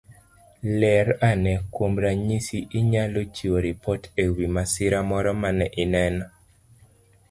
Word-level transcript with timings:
Ler 0.79 1.07
ane. 1.29 1.53
Kuom 1.73 1.93
ranyisi, 2.03 2.57
inyalo 2.79 3.21
chiwo 3.35 3.57
ripot 3.65 4.01
e 4.23 4.25
wi 4.35 4.45
masira 4.55 4.99
moro 5.09 5.31
mane 5.41 5.65
ineno 5.83 6.25